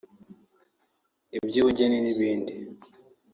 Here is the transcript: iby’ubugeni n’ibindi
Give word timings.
iby’ubugeni 1.37 1.97
n’ibindi 2.01 2.53